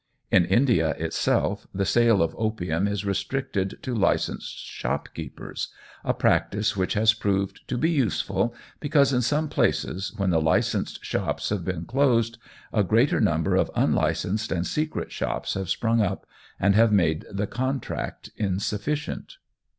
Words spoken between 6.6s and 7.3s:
which has